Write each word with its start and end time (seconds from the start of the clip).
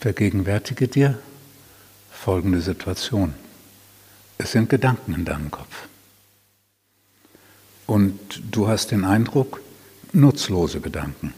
Vergegenwärtige 0.00 0.88
dir 0.88 1.18
folgende 2.10 2.62
Situation. 2.62 3.34
Es 4.38 4.52
sind 4.52 4.70
Gedanken 4.70 5.12
in 5.12 5.26
deinem 5.26 5.50
Kopf. 5.50 5.88
Und 7.86 8.42
du 8.50 8.66
hast 8.66 8.92
den 8.92 9.04
Eindruck, 9.04 9.60
nutzlose 10.14 10.80
Gedanken. 10.80 11.34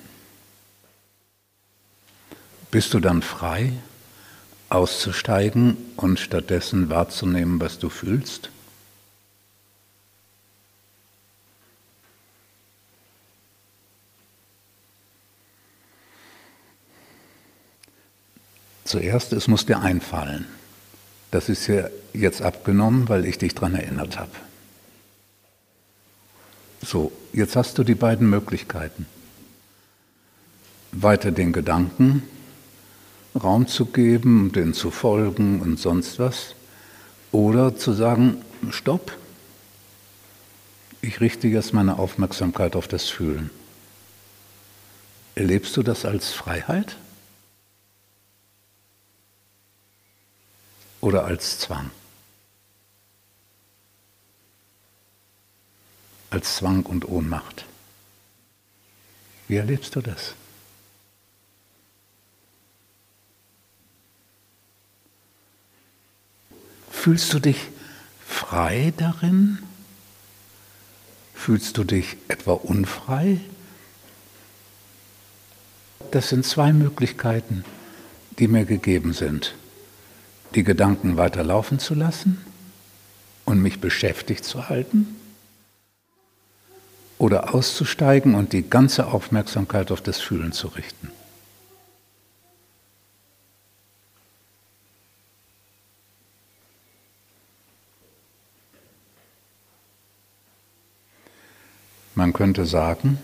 Bist 2.71 2.94
du 2.94 3.00
dann 3.00 3.21
frei, 3.22 3.72
auszusteigen 4.68 5.76
und 5.96 6.21
stattdessen 6.21 6.88
wahrzunehmen, 6.88 7.60
was 7.60 7.80
du 7.80 7.90
fühlst? 7.90 8.50
Zuerst, 18.85 19.32
es 19.32 19.49
muss 19.49 19.67
dir 19.67 19.81
einfallen. 19.81 20.46
Das 21.31 21.49
ist 21.49 21.67
ja 21.67 21.89
jetzt 22.13 22.43
abgenommen, 22.43 23.08
weil 23.08 23.25
ich 23.25 23.39
dich 23.39 23.55
daran 23.55 23.75
erinnert 23.75 24.18
habe. 24.18 24.32
So, 26.85 27.13
jetzt 27.32 27.57
hast 27.57 27.79
du 27.79 27.85
die 27.85 27.95
beiden 27.95 28.29
Möglichkeiten. 28.29 29.07
Weiter 30.91 31.31
den 31.31 31.53
Gedanken 31.53 32.22
Raum 33.41 33.66
zu 33.66 33.86
geben, 33.86 34.52
den 34.52 34.74
zu 34.74 34.91
folgen 34.91 35.61
und 35.61 35.78
sonst 35.78 36.19
was. 36.19 36.55
Oder 37.30 37.77
zu 37.77 37.92
sagen, 37.92 38.42
stopp, 38.70 39.17
ich 41.00 41.20
richte 41.20 41.48
jetzt 41.48 41.72
meine 41.72 41.98
Aufmerksamkeit 41.98 42.77
auf 42.77 42.89
das 42.89 43.08
Fühlen. 43.08 43.50
Erlebst 45.34 45.77
du 45.77 45.83
das 45.83 46.05
als 46.05 46.33
Freiheit? 46.33 46.96
Oder 51.03 51.25
als 51.25 51.58
Zwang? 51.58 51.91
Als 56.31 56.56
Zwang 56.56 56.84
und 56.84 57.06
Ohnmacht. 57.06 57.67
Wie 59.48 59.56
erlebst 59.56 59.95
du 59.97 60.00
das? 60.00 60.34
Fühlst 66.91 67.34
du 67.34 67.41
dich 67.41 67.58
frei 68.27 68.95
darin? 68.97 69.58
Fühlst 71.34 71.77
du 71.77 71.84
dich 71.84 72.17
etwa 72.28 72.53
unfrei? 72.53 73.41
Das 76.12 76.28
sind 76.28 76.47
zwei 76.47 76.73
Möglichkeiten, 76.73 77.64
die 78.39 78.47
mir 78.47 78.64
gegeben 78.64 79.12
sind 79.12 79.55
die 80.55 80.64
Gedanken 80.64 81.17
weiterlaufen 81.17 81.78
zu 81.78 81.95
lassen 81.95 82.45
und 83.45 83.61
mich 83.61 83.81
beschäftigt 83.81 84.45
zu 84.45 84.69
halten 84.69 85.17
oder 87.19 87.55
auszusteigen 87.55 88.34
und 88.34 88.53
die 88.53 88.69
ganze 88.69 89.06
Aufmerksamkeit 89.06 89.91
auf 89.91 90.00
das 90.00 90.20
Fühlen 90.20 90.53
zu 90.53 90.69
richten. 90.69 91.11
Man 102.14 102.33
könnte 102.33 102.67
sagen, 102.67 103.18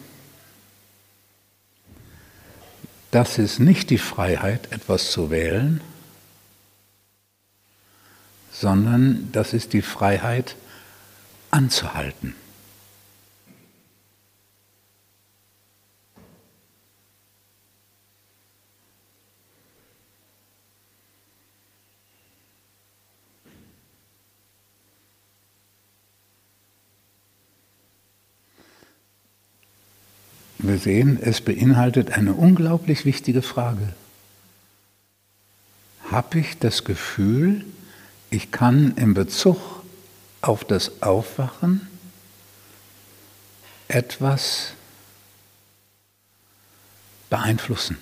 das 3.10 3.38
ist 3.38 3.58
nicht 3.58 3.90
die 3.90 3.98
Freiheit, 3.98 4.72
etwas 4.72 5.10
zu 5.10 5.30
wählen, 5.30 5.80
sondern 8.60 9.28
das 9.30 9.52
ist 9.52 9.72
die 9.72 9.82
Freiheit 9.82 10.56
anzuhalten. 11.50 12.34
Wir 30.58 30.78
sehen, 30.78 31.18
es 31.22 31.40
beinhaltet 31.40 32.10
eine 32.10 32.34
unglaublich 32.34 33.04
wichtige 33.04 33.42
Frage. 33.42 33.94
Habe 36.10 36.40
ich 36.40 36.58
das 36.58 36.84
Gefühl, 36.84 37.64
ich 38.30 38.50
kann 38.50 38.96
in 38.96 39.14
Bezug 39.14 39.58
auf 40.40 40.64
das 40.64 41.02
Aufwachen 41.02 41.88
etwas 43.88 44.72
beeinflussen. 47.30 47.98